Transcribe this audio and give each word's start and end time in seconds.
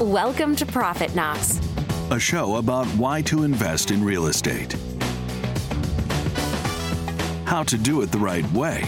Welcome 0.00 0.54
to 0.56 0.66
Profit 0.66 1.14
Knocks, 1.14 1.58
a 2.10 2.20
show 2.20 2.56
about 2.56 2.84
why 2.98 3.22
to 3.22 3.44
invest 3.44 3.90
in 3.90 4.04
real 4.04 4.26
estate, 4.26 4.74
how 7.46 7.62
to 7.62 7.78
do 7.78 8.02
it 8.02 8.12
the 8.12 8.18
right 8.18 8.44
way, 8.52 8.82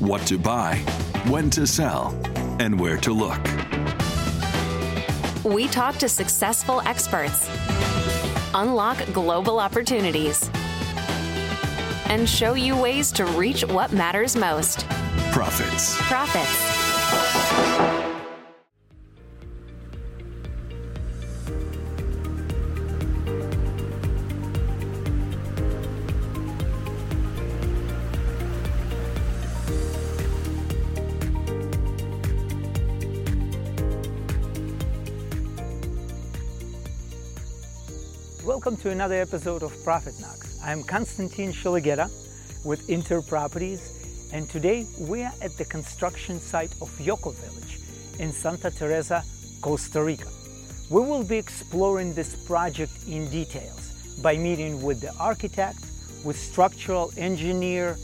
what 0.00 0.22
to 0.22 0.38
buy, 0.38 0.78
when 1.28 1.50
to 1.50 1.68
sell, 1.68 2.20
and 2.58 2.80
where 2.80 2.96
to 2.96 3.12
look. 3.12 3.38
We 5.44 5.68
talk 5.68 5.96
to 5.98 6.08
successful 6.08 6.80
experts, 6.80 7.48
unlock 8.54 8.98
global 9.12 9.60
opportunities, 9.60 10.50
and 12.06 12.28
show 12.28 12.54
you 12.54 12.76
ways 12.76 13.12
to 13.12 13.24
reach 13.24 13.64
what 13.64 13.92
matters 13.92 14.34
most 14.34 14.84
Profits. 15.30 15.96
profits. 16.08 18.07
Welcome 38.48 38.78
to 38.78 38.88
another 38.88 39.16
episode 39.16 39.62
of 39.62 39.74
Profit 39.84 40.18
Knocks. 40.20 40.58
I'm 40.64 40.82
Konstantin 40.82 41.52
Shiligeta 41.52 42.10
with 42.64 42.88
Inter 42.88 43.20
Properties, 43.20 44.30
and 44.32 44.48
today 44.48 44.86
we 44.98 45.22
are 45.22 45.34
at 45.42 45.58
the 45.58 45.66
construction 45.66 46.40
site 46.40 46.72
of 46.80 46.88
Yoko 46.96 47.34
Village 47.34 47.78
in 48.18 48.32
Santa 48.32 48.70
Teresa, 48.70 49.22
Costa 49.60 50.02
Rica. 50.02 50.28
We 50.88 51.02
will 51.02 51.24
be 51.24 51.36
exploring 51.36 52.14
this 52.14 52.36
project 52.46 52.92
in 53.06 53.28
details 53.28 53.92
by 54.22 54.38
meeting 54.38 54.82
with 54.82 55.02
the 55.02 55.14
architect, 55.16 55.80
with 56.24 56.38
structural 56.38 57.12
engineer, 57.18 57.98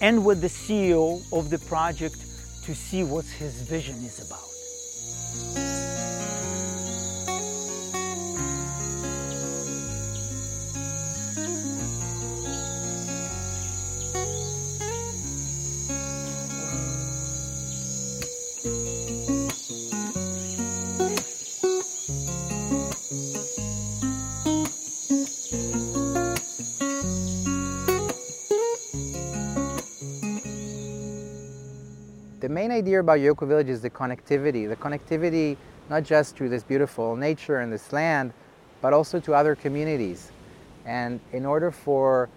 and 0.00 0.24
with 0.24 0.40
the 0.40 0.46
CEO 0.46 1.20
of 1.36 1.50
the 1.50 1.58
project 1.58 2.14
to 2.62 2.76
see 2.76 3.02
what 3.02 3.24
his 3.24 3.62
vision 3.62 3.96
is 4.04 4.24
about. 4.24 5.89
The 32.40 32.48
main 32.48 32.70
idea 32.70 33.00
about 33.00 33.18
Yoko 33.18 33.46
Village 33.46 33.68
is 33.68 33.82
the 33.82 33.90
connectivity. 33.90 34.66
The 34.66 34.76
connectivity 34.76 35.58
not 35.90 36.04
just 36.04 36.36
to 36.36 36.48
this 36.48 36.62
beautiful 36.62 37.14
nature 37.14 37.58
and 37.58 37.70
this 37.70 37.92
land, 37.92 38.32
but 38.80 38.94
also 38.94 39.20
to 39.20 39.34
other 39.34 39.54
communities. 39.54 40.32
And 40.86 41.20
in 41.32 41.44
order 41.44 41.70
for 41.70 42.30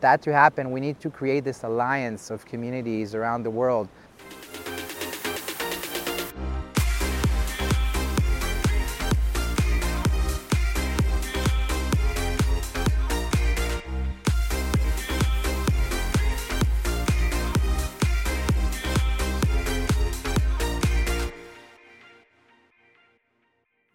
that 0.00 0.22
to 0.22 0.32
happen, 0.32 0.70
we 0.70 0.78
need 0.78 1.00
to 1.00 1.10
create 1.10 1.42
this 1.42 1.64
alliance 1.64 2.30
of 2.30 2.44
communities 2.44 3.16
around 3.16 3.42
the 3.42 3.50
world. 3.50 3.88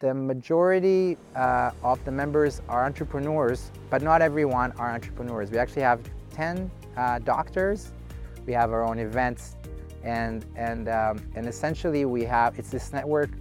The 0.07 0.13
majority 0.13 1.17
uh, 1.35 1.71
of 1.83 2.01
the 2.05 2.11
members 2.11 2.61
are 2.69 2.85
entrepreneurs, 2.85 3.71
but 3.89 4.01
not 4.01 4.21
everyone 4.21 4.71
are 4.77 4.89
entrepreneurs. 4.89 5.51
We 5.51 5.57
actually 5.57 5.81
have 5.81 5.99
10 6.31 6.71
uh, 6.95 7.19
doctors, 7.19 7.91
we 8.45 8.53
have 8.53 8.71
our 8.71 8.85
own 8.85 8.99
events, 8.99 9.57
and, 10.03 10.45
and, 10.55 10.87
um, 10.87 11.21
and 11.35 11.45
essentially 11.45 12.05
we 12.05 12.23
have, 12.23 12.57
it's 12.57 12.69
this 12.69 12.93
network 12.93 13.31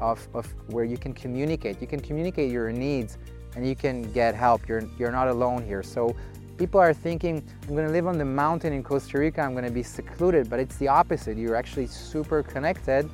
of, 0.00 0.26
of 0.34 0.52
where 0.70 0.84
you 0.84 0.98
can 0.98 1.12
communicate. 1.12 1.80
You 1.80 1.86
can 1.86 2.00
communicate 2.00 2.50
your 2.50 2.72
needs 2.72 3.18
and 3.54 3.64
you 3.64 3.76
can 3.76 4.02
get 4.10 4.34
help. 4.34 4.66
You're, 4.66 4.82
you're 4.98 5.12
not 5.12 5.28
alone 5.28 5.64
here. 5.64 5.84
So 5.84 6.16
people 6.56 6.80
are 6.80 6.92
thinking, 6.92 7.40
I'm 7.68 7.76
gonna 7.76 7.92
live 7.92 8.08
on 8.08 8.18
the 8.18 8.24
mountain 8.24 8.72
in 8.72 8.82
Costa 8.82 9.16
Rica, 9.16 9.42
I'm 9.42 9.54
gonna 9.54 9.70
be 9.70 9.84
secluded, 9.84 10.50
but 10.50 10.58
it's 10.58 10.74
the 10.74 10.88
opposite. 10.88 11.38
You're 11.38 11.54
actually 11.54 11.86
super 11.86 12.42
connected 12.42 13.08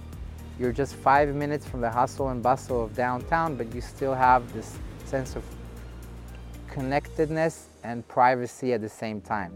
you're 0.62 0.72
just 0.72 0.94
five 0.94 1.34
minutes 1.34 1.66
from 1.66 1.80
the 1.80 1.90
hustle 1.90 2.28
and 2.28 2.40
bustle 2.40 2.84
of 2.84 2.94
downtown, 2.94 3.56
but 3.56 3.74
you 3.74 3.80
still 3.80 4.14
have 4.14 4.52
this 4.52 4.78
sense 5.04 5.34
of 5.34 5.42
connectedness 6.70 7.66
and 7.82 8.06
privacy 8.06 8.72
at 8.72 8.80
the 8.80 8.88
same 8.88 9.20
time. 9.20 9.52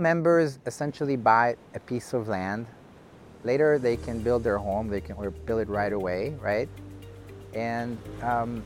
Members 0.00 0.58
essentially 0.64 1.16
buy 1.16 1.56
a 1.74 1.78
piece 1.78 2.14
of 2.14 2.26
land. 2.26 2.66
Later, 3.44 3.78
they 3.78 3.98
can 3.98 4.20
build 4.22 4.42
their 4.42 4.56
home. 4.56 4.88
They 4.88 5.02
can 5.02 5.14
build 5.44 5.60
it 5.60 5.68
right 5.68 5.92
away, 5.92 6.34
right? 6.40 6.70
And 7.52 7.98
um, 8.22 8.62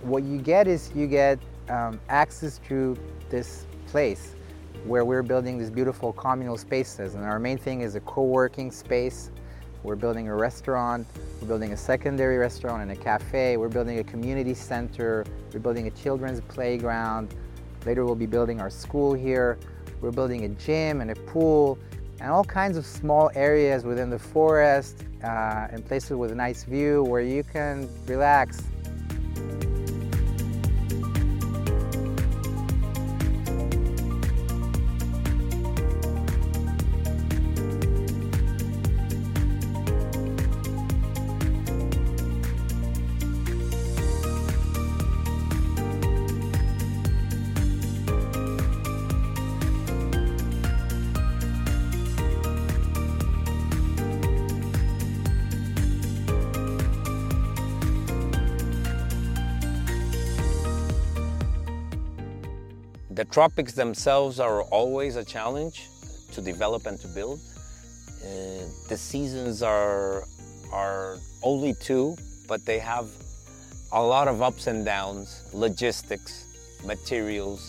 what 0.00 0.22
you 0.22 0.38
get 0.38 0.66
is 0.66 0.90
you 0.94 1.06
get 1.06 1.38
um, 1.68 2.00
access 2.08 2.58
to 2.68 2.96
this 3.28 3.66
place 3.88 4.34
where 4.86 5.04
we're 5.04 5.22
building 5.22 5.58
these 5.58 5.70
beautiful 5.70 6.14
communal 6.14 6.56
spaces. 6.56 7.14
And 7.14 7.24
our 7.24 7.38
main 7.38 7.58
thing 7.58 7.82
is 7.82 7.94
a 7.94 8.00
co-working 8.00 8.70
space. 8.70 9.30
We're 9.82 9.96
building 9.96 10.28
a 10.28 10.34
restaurant. 10.34 11.06
We're 11.42 11.48
building 11.48 11.74
a 11.74 11.76
secondary 11.76 12.38
restaurant 12.38 12.80
and 12.80 12.90
a 12.90 12.96
cafe. 12.96 13.58
We're 13.58 13.68
building 13.68 13.98
a 13.98 14.04
community 14.04 14.54
center. 14.54 15.26
We're 15.52 15.60
building 15.60 15.88
a 15.88 15.90
children's 15.90 16.40
playground. 16.40 17.34
Later, 17.84 18.06
we'll 18.06 18.14
be 18.14 18.26
building 18.26 18.62
our 18.62 18.70
school 18.70 19.12
here. 19.12 19.58
We're 20.00 20.10
building 20.10 20.44
a 20.44 20.48
gym 20.48 21.00
and 21.00 21.10
a 21.10 21.14
pool 21.14 21.78
and 22.20 22.30
all 22.30 22.44
kinds 22.44 22.76
of 22.76 22.84
small 22.84 23.30
areas 23.34 23.84
within 23.84 24.10
the 24.10 24.18
forest 24.18 25.04
uh, 25.24 25.68
and 25.70 25.84
places 25.86 26.16
with 26.16 26.30
a 26.32 26.34
nice 26.34 26.64
view 26.64 27.04
where 27.04 27.22
you 27.22 27.42
can 27.42 27.88
relax. 28.06 28.62
The 63.20 63.26
tropics 63.26 63.74
themselves 63.74 64.40
are 64.40 64.62
always 64.62 65.16
a 65.16 65.22
challenge 65.22 65.90
to 66.32 66.40
develop 66.40 66.86
and 66.86 66.98
to 67.02 67.06
build. 67.06 67.38
Uh, 68.24 68.64
the 68.88 68.96
seasons 68.96 69.62
are 69.62 70.24
are 70.72 71.18
only 71.42 71.74
two, 71.74 72.16
but 72.48 72.64
they 72.64 72.78
have 72.78 73.10
a 73.92 74.02
lot 74.02 74.26
of 74.26 74.40
ups 74.40 74.68
and 74.68 74.86
downs, 74.86 75.42
logistics, 75.52 76.46
materials, 76.82 77.60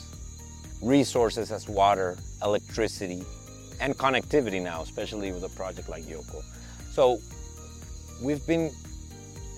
resources 0.81 1.51
as 1.51 1.67
water, 1.67 2.17
electricity, 2.41 3.21
and 3.81 3.97
connectivity 3.97 4.61
now, 4.61 4.81
especially 4.81 5.33
with 5.33 5.43
a 5.43 5.49
project 5.49 5.89
like 5.89 6.05
Yoko. 6.05 6.41
So 6.93 7.19
we've 8.23 8.47
been 8.47 8.71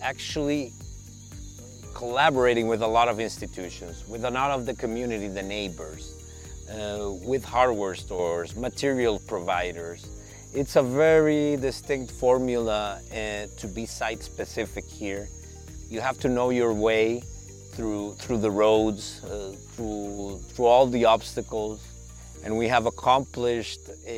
actually 0.01 0.73
collaborating 1.93 2.67
with 2.67 2.81
a 2.81 2.87
lot 2.87 3.07
of 3.07 3.19
institutions, 3.19 4.03
with 4.07 4.25
a 4.25 4.31
lot 4.31 4.51
of 4.51 4.65
the 4.65 4.73
community, 4.73 5.27
the 5.27 5.43
neighbors, 5.43 6.13
uh, 6.71 7.11
with 7.25 7.43
hardware 7.43 7.95
stores, 7.95 8.55
material 8.55 9.19
providers. 9.27 10.07
It's 10.53 10.75
a 10.75 10.83
very 10.83 11.57
distinct 11.57 12.11
formula 12.11 12.99
uh, 13.11 13.47
to 13.57 13.67
be 13.67 13.85
site 13.85 14.21
specific 14.21 14.85
here. 14.85 15.27
You 15.89 16.01
have 16.01 16.19
to 16.19 16.29
know 16.29 16.49
your 16.49 16.73
way 16.73 17.21
through, 17.73 18.13
through 18.15 18.37
the 18.37 18.51
roads, 18.51 19.23
uh, 19.23 19.53
through, 19.73 20.39
through 20.53 20.65
all 20.65 20.87
the 20.87 21.05
obstacles. 21.05 21.81
And 22.45 22.57
we 22.57 22.67
have 22.67 22.85
accomplished 22.85 23.79
uh, 23.89 24.11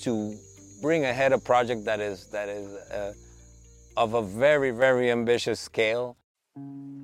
to 0.00 0.36
bring 0.82 1.04
ahead 1.04 1.32
a 1.32 1.38
project 1.38 1.84
that 1.84 2.00
is, 2.00 2.26
that 2.26 2.48
is 2.48 2.66
uh, 2.90 3.12
of 3.96 4.14
a 4.14 4.22
very, 4.22 4.70
very 4.70 5.10
ambitious 5.10 5.60
scale. 5.60 6.16
Mm-hmm. 6.58 6.95